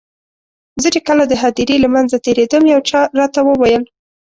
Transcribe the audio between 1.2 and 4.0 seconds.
د هدیرې له منځه تېرېدم یو چا راته وویل.